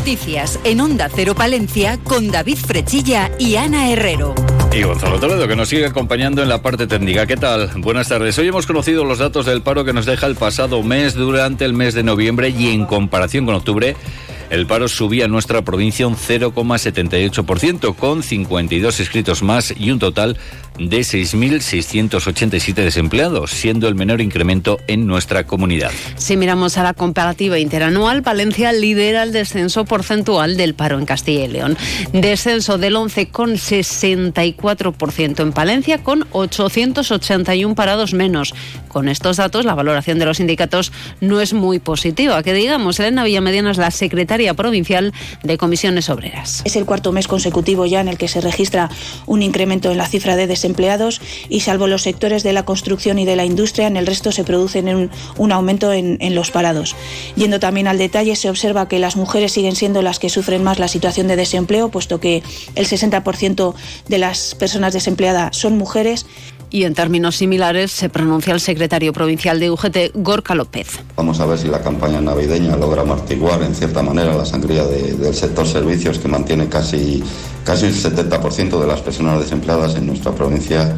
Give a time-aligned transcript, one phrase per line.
[0.00, 4.34] Noticias en Onda Cero Palencia con David Frechilla y Ana Herrero.
[4.72, 7.26] Y Gonzalo Toledo, que nos sigue acompañando en la parte técnica.
[7.26, 7.70] ¿Qué tal?
[7.76, 8.38] Buenas tardes.
[8.38, 11.74] Hoy hemos conocido los datos del paro que nos deja el pasado mes durante el
[11.74, 13.94] mes de noviembre y en comparación con octubre
[14.50, 20.38] el paro subía en nuestra provincia un 0,78%, con 52 inscritos más y un total
[20.80, 25.90] de 6.687 desempleados, siendo el menor incremento en nuestra comunidad.
[26.16, 31.44] Si miramos a la comparativa interanual, Valencia lidera el descenso porcentual del paro en Castilla
[31.44, 31.76] y León.
[32.12, 38.54] Descenso del 11,64% en Palencia, con 881 parados menos.
[38.88, 42.42] Con estos datos, la valoración de los sindicatos no es muy positiva.
[42.42, 45.12] Que digamos, Elena Villamediana es la secretaria provincial
[45.42, 46.62] de comisiones obreras.
[46.64, 48.88] Es el cuarto mes consecutivo ya en el que se registra
[49.26, 53.18] un incremento en la cifra de desempleados empleados y salvo los sectores de la construcción
[53.18, 56.50] y de la industria, en el resto se produce un, un aumento en, en, los
[56.50, 56.94] parados.
[57.36, 60.78] Yendo también al detalle, se observa que las mujeres siguen siendo las que sufren más
[60.78, 62.42] la situación de desempleo, puesto que
[62.74, 63.74] el 60%
[64.08, 66.26] de las personas desempleadas son mujeres.
[66.72, 71.00] Y en términos similares se pronuncia el secretario provincial de UGT, Gorka López.
[71.16, 75.14] Vamos a ver si la campaña navideña logra amortiguar en cierta manera la sangría de,
[75.14, 77.24] del sector servicios que mantiene casi,
[77.64, 80.96] casi el 70% de las personas desempleadas en nuestra provincia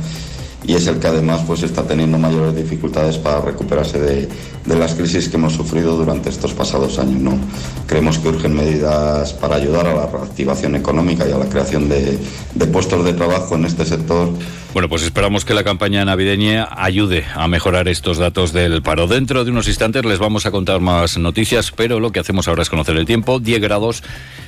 [0.64, 4.28] y es el que además pues está teniendo mayores dificultades para recuperarse de,
[4.64, 7.20] de, las crisis que hemos sufrido durante estos pasados años.
[7.20, 7.38] ¿no?
[7.86, 12.18] Creemos que urgen medidas para ayudar a la reactivación económica y a la creación de,
[12.54, 14.30] de puestos de trabajo en este sector.
[14.72, 19.06] Bueno, pues esperamos que la campaña navideña ayude a mejorar estos datos del paro.
[19.06, 22.62] Dentro de unos instantes les vamos a contar más noticias, pero lo que hacemos ahora
[22.62, 23.38] es conocer el tiempo.
[23.38, 24.02] 10 grados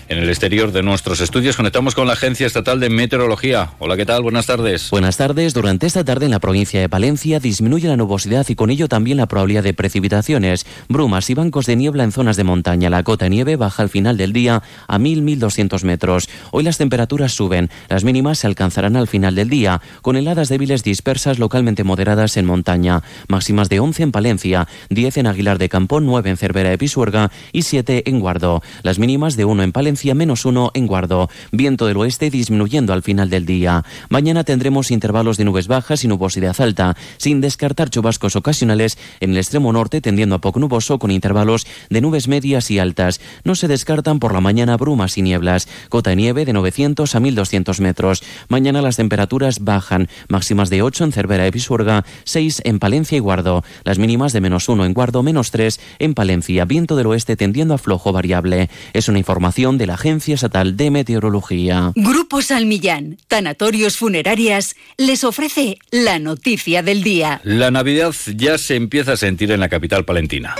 [0.08, 1.56] en el exterior de nuestros estudios.
[1.56, 3.70] Conectamos con la Agencia Estatal de Meteorología.
[3.78, 4.22] Hola, ¿qué tal?
[4.22, 4.90] Buenas tardes.
[4.90, 5.54] Buenas tardes.
[5.54, 9.16] Durante esta tarde en la provincia de Palencia disminuye la nubosidad y con ello también
[9.16, 10.66] la probabilidad de precipitaciones.
[10.88, 12.90] Brumas y bancos de niebla en zonas de montaña.
[12.90, 16.28] La cota de nieve baja al final del día a 1.000-1.200 metros.
[16.50, 17.70] Hoy las temperaturas suben.
[17.88, 22.46] Las mínimas se alcanzarán al final del día, con heladas débiles dispersas localmente moderadas en
[22.46, 23.02] montaña.
[23.28, 27.30] Máximas de 11 en Palencia, 10 en Aguilar de Campón, 9 en Cervera de Pisuerga
[27.52, 28.62] y 7 en Guardo.
[28.82, 31.30] Las mínimas de 1 en Palencia menos uno en Guardo.
[31.52, 33.84] Viento del oeste disminuyendo al final del día.
[34.08, 39.38] Mañana tendremos intervalos de nubes bajas y nubosidad alta, sin descartar chubascos ocasionales en el
[39.38, 43.20] extremo norte tendiendo a poco nuboso con intervalos de nubes medias y altas.
[43.44, 45.68] No se descartan por la mañana brumas y nieblas.
[45.88, 48.22] Cota de nieve de 900 a 1200 metros.
[48.48, 53.20] Mañana las temperaturas bajan, máximas de 8 en Cervera de Pisuerga, 6 en Palencia y
[53.20, 53.64] Guardo.
[53.84, 56.64] Las mínimas de menos 1 en Guardo, menos 3 en Palencia.
[56.64, 58.70] Viento del oeste tendiendo a flojo variable.
[58.92, 61.92] Es una información de la Agencia Estatal de Meteorología.
[61.94, 67.40] Grupo Salmillán, Tanatorios Funerarias, les ofrece la noticia del día.
[67.44, 70.54] La Navidad ya se empieza a sentir en la capital palentina.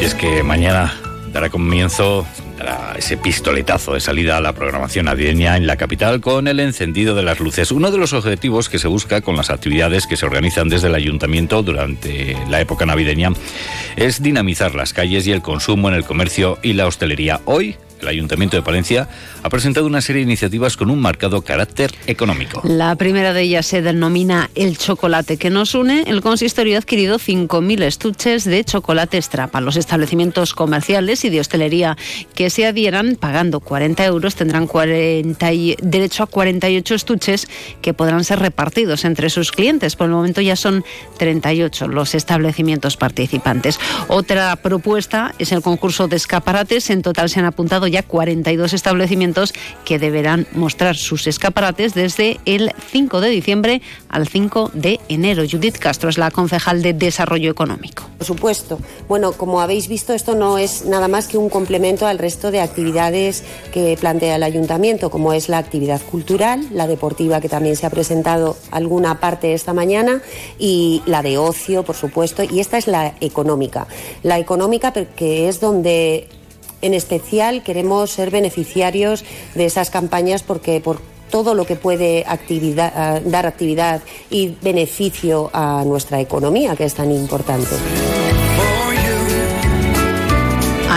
[0.00, 0.94] Y es que mañana
[1.32, 2.26] dará comienzo
[2.96, 7.22] ese pistoletazo de salida a la programación navideña en la capital con el encendido de
[7.22, 7.72] las luces.
[7.72, 10.94] Uno de los objetivos que se busca con las actividades que se organizan desde el
[10.94, 13.30] ayuntamiento durante la época navideña
[13.96, 17.40] es dinamizar las calles y el consumo en el comercio y la hostelería.
[17.44, 19.08] Hoy el Ayuntamiento de Palencia
[19.42, 22.62] ha presentado una serie de iniciativas con un marcado carácter económico.
[22.64, 26.04] La primera de ellas se denomina El chocolate que nos une.
[26.06, 29.60] El consistorio ha adquirido 5.000 estuches de chocolate extrapa.
[29.60, 31.96] Los establecimientos comerciales y de hostelería
[32.34, 37.48] que se adhieran pagando 40 euros tendrán 40 y, derecho a 48 estuches
[37.82, 39.96] que podrán ser repartidos entre sus clientes.
[39.96, 40.84] Por el momento ya son
[41.18, 43.78] 38 los establecimientos participantes.
[44.08, 46.90] Otra propuesta es el concurso de escaparates.
[46.90, 49.52] En total se han apuntado ya 42 establecimientos
[49.84, 55.42] que deberán mostrar sus escaparates desde el 5 de diciembre al 5 de enero.
[55.50, 58.04] Judith Castro es la concejal de Desarrollo Económico.
[58.18, 58.78] Por supuesto.
[59.08, 62.60] Bueno, como habéis visto, esto no es nada más que un complemento al resto de
[62.60, 67.86] actividades que plantea el ayuntamiento, como es la actividad cultural, la deportiva, que también se
[67.86, 70.22] ha presentado alguna parte esta mañana,
[70.58, 73.86] y la de ocio, por supuesto, y esta es la económica.
[74.22, 76.28] La económica, que es donde
[76.82, 79.24] en especial queremos ser beneficiarios
[79.54, 81.00] de esas campañas porque por
[81.30, 87.12] todo lo que puede actividad, dar actividad y beneficio a nuestra economía, que es tan
[87.12, 87.76] importante.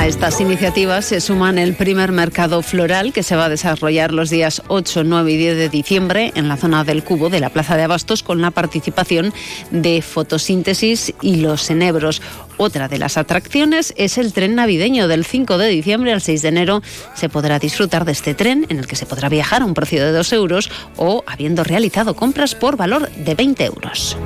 [0.03, 4.29] A estas iniciativas se suman el primer mercado floral que se va a desarrollar los
[4.29, 7.77] días 8, 9 y 10 de diciembre en la zona del Cubo de la Plaza
[7.77, 9.33] de Abastos con la participación
[9.71, 12.21] de fotosíntesis y los enebros.
[12.57, 16.49] Otra de las atracciones es el tren navideño del 5 de diciembre al 6 de
[16.49, 16.81] enero.
[17.15, 20.03] Se podrá disfrutar de este tren en el que se podrá viajar a un precio
[20.03, 24.17] de 2 euros o habiendo realizado compras por valor de 20 euros.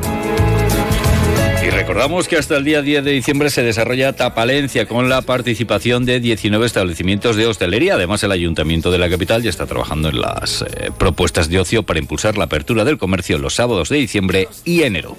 [1.78, 6.20] Recordamos que hasta el día 10 de diciembre se desarrolla Tapalencia con la participación de
[6.20, 7.94] 19 establecimientos de hostelería.
[7.94, 11.84] Además, el Ayuntamiento de la capital ya está trabajando en las eh, propuestas de ocio
[11.84, 15.16] para impulsar la apertura del comercio los sábados de diciembre y enero.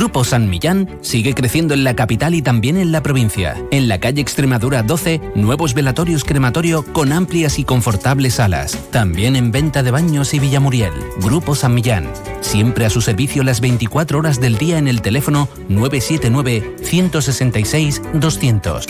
[0.00, 3.56] Grupo San Millán sigue creciendo en la capital y también en la provincia.
[3.70, 8.78] En la calle Extremadura 12, nuevos velatorios crematorio con amplias y confortables salas.
[8.90, 10.92] También en venta de baños y Villamuriel.
[11.18, 12.08] Grupo San Millán.
[12.50, 18.86] Siempre a su servicio las 24 horas del día en el teléfono 979 166 200.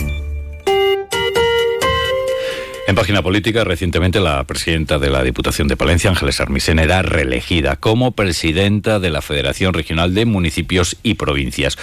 [2.86, 7.76] En página política, recientemente la presidenta de la Diputación de Palencia, Ángeles Armisen, era reelegida
[7.76, 11.76] como presidenta de la Federación Regional de Municipios y Provincias.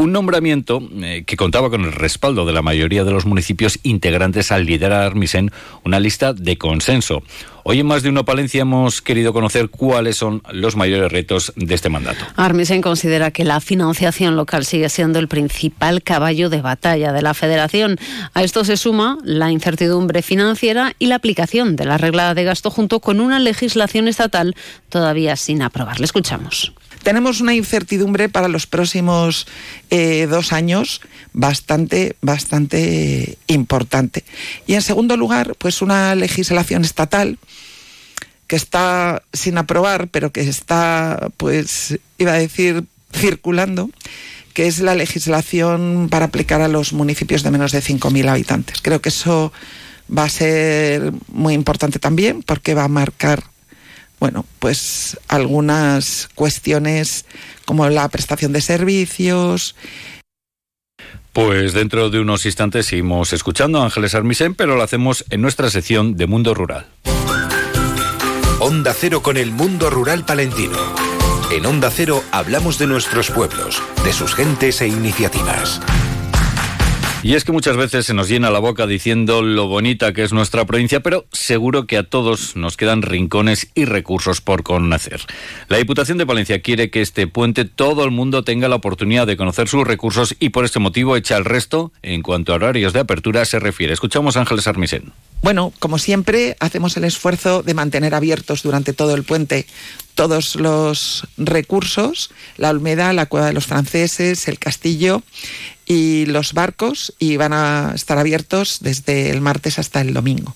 [0.00, 4.50] Un nombramiento eh, que contaba con el respaldo de la mayoría de los municipios integrantes
[4.50, 5.50] al liderar Armisen
[5.84, 7.22] una lista de consenso.
[7.64, 11.74] Hoy en más de uno Palencia hemos querido conocer cuáles son los mayores retos de
[11.74, 12.24] este mandato.
[12.36, 17.34] Armisen considera que la financiación local sigue siendo el principal caballo de batalla de la
[17.34, 17.98] federación.
[18.32, 22.70] A esto se suma la incertidumbre financiera y la aplicación de la regla de gasto
[22.70, 24.56] junto con una legislación estatal
[24.88, 25.98] todavía sin aprobar.
[25.98, 29.46] Le escuchamos tenemos una incertidumbre para los próximos
[29.90, 31.00] eh, dos años
[31.32, 34.24] bastante, bastante importante.
[34.66, 37.38] Y en segundo lugar, pues una legislación estatal
[38.46, 43.90] que está sin aprobar, pero que está, pues, iba a decir, circulando,
[44.54, 48.80] que es la legislación para aplicar a los municipios de menos de 5.000 habitantes.
[48.82, 49.52] Creo que eso
[50.10, 53.44] va a ser muy importante también porque va a marcar
[54.20, 57.24] bueno, pues algunas cuestiones
[57.64, 59.74] como la prestación de servicios.
[61.32, 65.70] Pues dentro de unos instantes seguimos escuchando a Ángeles Armisen, pero lo hacemos en nuestra
[65.70, 66.86] sección de Mundo Rural.
[68.58, 70.76] Onda Cero con el mundo rural palentino.
[71.50, 75.80] En Onda Cero hablamos de nuestros pueblos, de sus gentes e iniciativas.
[77.22, 80.32] Y es que muchas veces se nos llena la boca diciendo lo bonita que es
[80.32, 85.20] nuestra provincia, pero seguro que a todos nos quedan rincones y recursos por conocer.
[85.68, 89.36] La Diputación de Valencia quiere que este puente todo el mundo tenga la oportunidad de
[89.36, 93.00] conocer sus recursos y por este motivo echa el resto en cuanto a horarios de
[93.00, 93.92] apertura se refiere.
[93.92, 95.12] Escuchamos a Ángeles Armisen.
[95.42, 99.66] Bueno, como siempre, hacemos el esfuerzo de mantener abiertos durante todo el puente
[100.14, 105.22] todos los recursos, la Olmeda, la Cueva de los Franceses, el castillo
[105.90, 110.54] y los barcos y van a estar abiertos desde el martes hasta el domingo.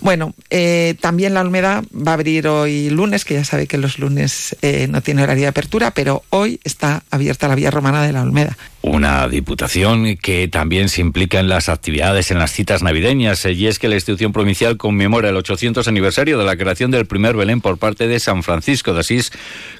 [0.00, 3.98] Bueno, eh, también la Olmeda va a abrir hoy lunes, que ya sabe que los
[3.98, 8.12] lunes eh, no tiene horario de apertura, pero hoy está abierta la vía romana de
[8.12, 8.56] la Olmeda.
[8.82, 13.78] Una diputación que también se implica en las actividades en las citas navideñas, y es
[13.78, 17.78] que la institución provincial conmemora el 800 aniversario de la creación del primer Belén por
[17.78, 19.30] parte de San Francisco de Asís,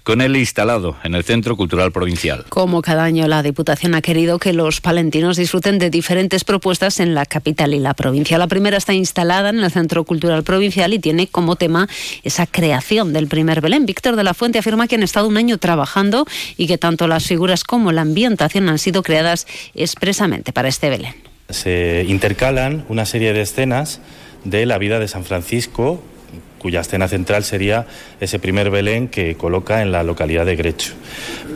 [0.05, 2.45] con él instalado en el Centro Cultural Provincial.
[2.49, 7.17] Como cada año, la diputación ha querido que los palentinos disfruten de diferentes propuestas en
[7.17, 8.39] la capital y la provincia.
[8.39, 11.89] La primera está instalada en el Centro Cultural Provincial y tiene como tema
[12.23, 13.85] esa creación del primer Belén.
[13.85, 16.25] Víctor de la Fuente afirma que han estado un año trabajando
[16.57, 21.15] y que tanto las figuras como la ambientación han sido creadas expresamente para este Belén.
[21.49, 24.01] Se intercalan una serie de escenas
[24.45, 26.03] de la vida de San Francisco
[26.63, 27.87] cuya escena central sería
[28.21, 30.93] ese primer Belén que coloca en la localidad de Grecho.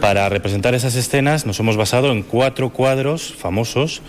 [0.01, 4.03] Para representar esas escenas nos hemos basado en cuatro cuadros famosos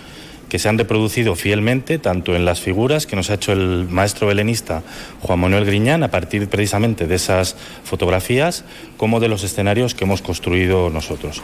[0.49, 4.27] que se han reproducido fielmente tanto en las figuras que nos ha hecho el maestro
[4.27, 4.83] belenista
[5.21, 8.63] Juan Manuel Griñán a partir precisamente de esas fotografías
[8.97, 11.41] como de los escenarios que hemos construido nosotros.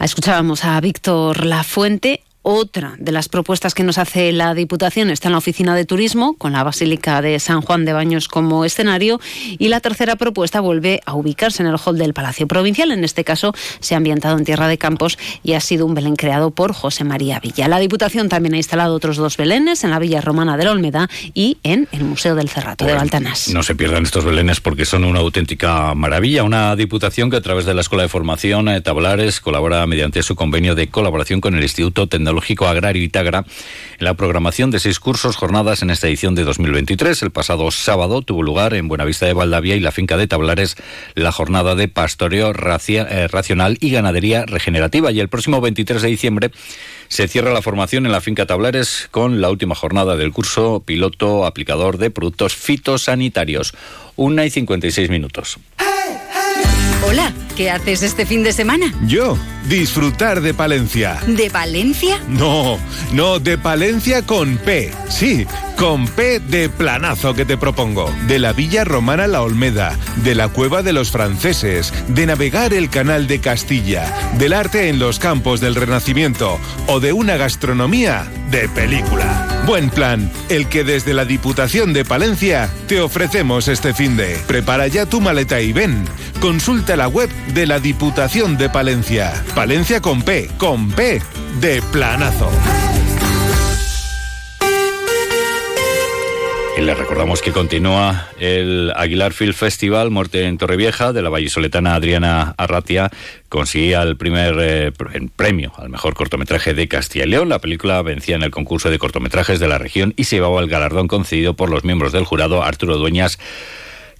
[0.00, 5.32] Escuchábamos a Víctor Lafuente otra de las propuestas que nos hace la Diputación está en
[5.32, 9.20] la Oficina de Turismo, con la Basílica de San Juan de Baños como escenario.
[9.58, 12.90] Y la tercera propuesta vuelve a ubicarse en el hall del Palacio Provincial.
[12.90, 16.16] En este caso, se ha ambientado en Tierra de Campos y ha sido un Belén
[16.16, 17.68] creado por José María Villa.
[17.68, 21.10] La Diputación también ha instalado otros dos Belenes en la Villa Romana de la Olmeda
[21.34, 23.50] y en el Museo del Cerrato de Baltanás.
[23.52, 26.44] No se pierdan estos Belenes porque son una auténtica maravilla.
[26.44, 30.34] Una Diputación que a través de la Escuela de Formación eh, Tablares colabora mediante su
[30.34, 33.44] convenio de colaboración con el Instituto Tecnológico Agrario Itagra
[33.98, 37.22] en la programación de seis cursos jornadas en esta edición de 2023.
[37.22, 40.76] El pasado sábado tuvo lugar en Buenavista de Valdavia y la finca de Tablares
[41.14, 46.50] la jornada de pastoreo eh, racional y ganadería regenerativa y el próximo 23 de diciembre
[47.08, 51.46] se cierra la formación en la finca Tablares con la última jornada del curso piloto
[51.46, 53.74] aplicador de productos fitosanitarios.
[54.16, 55.58] Una y 56 minutos.
[57.08, 58.92] Hola, ¿qué haces este fin de semana?
[59.06, 61.18] Yo, disfrutar de Palencia.
[61.26, 62.20] ¿De Valencia?
[62.28, 62.78] No,
[63.14, 64.92] no, de Palencia con P.
[65.08, 65.46] Sí,
[65.78, 68.12] con P de planazo que te propongo.
[68.26, 72.90] De la Villa Romana La Olmeda, de la Cueva de los Franceses, de navegar el
[72.90, 74.04] Canal de Castilla,
[74.36, 79.62] del arte en los campos del Renacimiento o de una gastronomía de película.
[79.66, 84.38] Buen plan, el que desde la Diputación de Palencia te ofrecemos este fin de.
[84.46, 86.04] Prepara ya tu maleta y ven.
[86.40, 89.44] Consulta la web de la Diputación de Palencia.
[89.56, 91.20] Palencia con P, con P
[91.60, 92.48] de planazo.
[96.78, 101.96] Y les recordamos que continúa el Aguilar Film Festival, Muerte en Torrevieja, de la vallisoletana
[101.96, 103.10] Adriana Arratia,
[103.48, 104.92] conseguía el primer eh,
[105.34, 107.48] premio al mejor cortometraje de Castilla y León.
[107.48, 110.68] La película vencía en el concurso de cortometrajes de la región y se llevaba el
[110.68, 113.40] galardón concedido por los miembros del jurado Arturo Dueñas,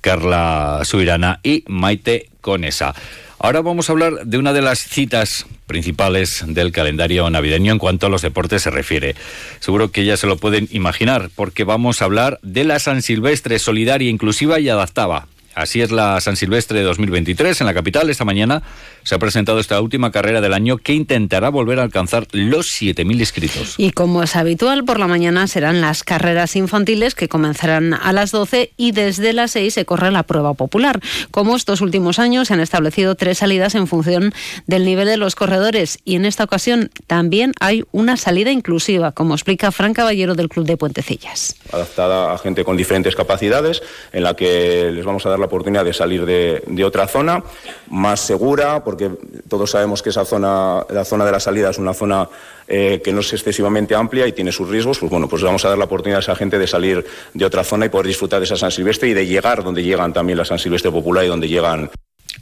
[0.01, 2.95] Carla Suirana y Maite Conesa.
[3.41, 8.07] Ahora vamos a hablar de una de las citas principales del calendario navideño en cuanto
[8.07, 9.15] a los deportes se refiere.
[9.61, 13.61] Seguro que ya se lo pueden imaginar, porque vamos a hablar de la San Silvestre
[13.61, 15.29] solidaria, inclusiva y adaptada.
[15.59, 18.09] Así es la San Silvestre 2023 en la capital.
[18.11, 18.63] Esta mañana
[19.03, 23.19] se ha presentado esta última carrera del año que intentará volver a alcanzar los 7.000
[23.19, 23.75] inscritos.
[23.77, 28.31] Y como es habitual, por la mañana serán las carreras infantiles que comenzarán a las
[28.31, 31.01] 12 y desde las 6 se corre la prueba popular.
[31.33, 34.33] Como estos últimos años se han establecido tres salidas en función
[34.69, 39.35] del nivel de los corredores y en esta ocasión también hay una salida inclusiva, como
[39.35, 41.57] explica Fran Caballero del Club de Puentecillas.
[41.73, 45.85] Adaptada a gente con diferentes capacidades, en la que les vamos a dar la oportunidad
[45.85, 47.43] de salir de, otra zona
[47.91, 49.11] más segura, porque
[49.49, 52.29] todos sabemos que esa zona, la zona de la salida es una zona
[52.69, 55.71] eh, que no es excesivamente amplia y tiene sus riesgos, pues bueno, pues vamos a
[55.71, 58.45] dar la oportunidad a esa gente de salir de otra zona y poder disfrutar de
[58.45, 61.49] esa San Silvestre y de llegar donde llegan también la San Silvestre Popular y donde
[61.49, 61.91] llegan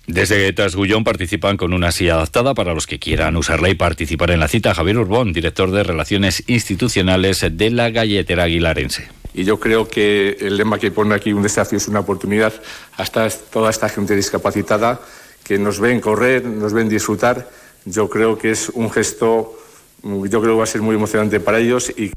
[0.06, 4.38] desde Trasgullón participan con una silla adaptada para los que quieran usarla y participar en
[4.38, 4.74] la cita.
[4.74, 9.08] Javier Urbón, director de Relaciones Institucionales de la Galletera Aguilarense.
[9.36, 12.54] Y yo creo que el lema que pone aquí un desafío es una oportunidad
[12.96, 14.98] hasta toda esta gente discapacitada
[15.44, 17.46] que nos ven correr, nos ven disfrutar.
[17.84, 19.58] Yo creo que es un gesto,
[20.02, 22.12] yo creo que va a ser muy emocionante para ellos y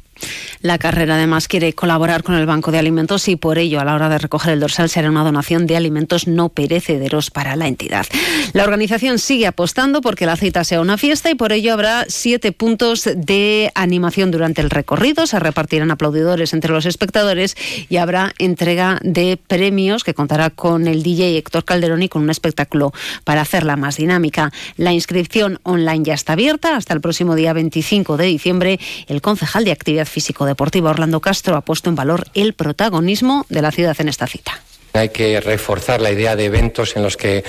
[0.61, 3.95] la carrera además quiere colaborar con el Banco de Alimentos y por ello a la
[3.95, 8.05] hora de recoger el dorsal será una donación de alimentos no perecederos para la entidad.
[8.51, 12.51] La organización sigue apostando porque la cita sea una fiesta y por ello habrá siete
[12.51, 15.27] puntos de animación durante el recorrido.
[15.27, 17.55] Se repartirán aplaudidores entre los espectadores
[17.87, 22.29] y habrá entrega de premios que contará con el DJ Héctor Calderón y con un
[22.31, 22.91] espectáculo
[23.23, 24.51] para hacerla más dinámica.
[24.75, 28.79] La inscripción online ya está abierta hasta el próximo día 25 de diciembre.
[29.07, 33.71] El concejal de Actividad Físico-Deportiva Orlando Castro ha puesto en valor el protagonismo de la
[33.71, 34.59] ciudad en esta cita.
[34.93, 37.43] Hay que reforzar la idea de eventos en los que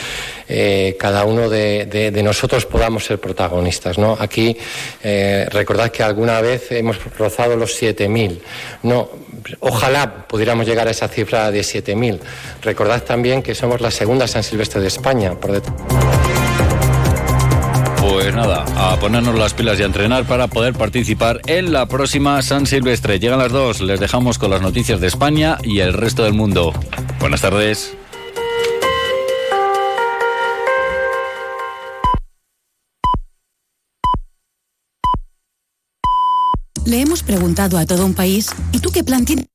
[0.46, 3.96] eh, cada uno de, nosotros podamos ser protagonistas.
[3.96, 4.14] ¿no?
[4.20, 4.54] Aquí
[5.02, 8.40] eh, recordad que alguna vez hemos rozado los 7.000.
[8.82, 9.08] No,
[9.60, 12.20] ojalá pudiéramos llegar a esa cifra de 7.000.
[12.60, 15.34] Recordad también que somos la segunda San Silvestre de España.
[15.40, 15.52] Por
[18.10, 22.42] pues nada, a ponernos las pilas y a entrenar para poder participar en la próxima
[22.42, 23.20] San Silvestre.
[23.20, 26.72] Llegan las dos, les dejamos con las noticias de España y el resto del mundo.
[27.20, 27.96] Buenas tardes.
[36.84, 39.46] Le hemos preguntado a todo un país, ¿y tú qué plan tienes?